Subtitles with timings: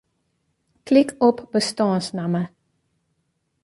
[0.83, 2.49] Klik op bestânsnamme.